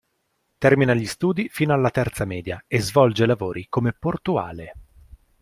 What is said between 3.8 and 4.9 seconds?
portuale.